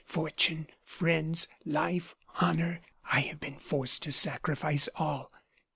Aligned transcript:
Fortune, 0.07 0.65
friends, 0.83 1.47
life, 1.63 2.15
honor 2.41 2.81
I 3.11 3.19
have 3.19 3.39
been 3.39 3.59
forced 3.59 4.01
to 4.01 4.11
sacrifice 4.11 4.89
all. 4.95 5.31